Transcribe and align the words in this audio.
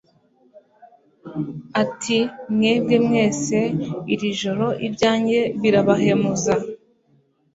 ati: 1.81 2.17
"Mwebwe 2.53 2.95
mwese 3.07 3.57
iri 4.13 4.27
joro 4.39 4.67
ibyanjye 4.87 5.39
birabahemuza, 5.61 6.53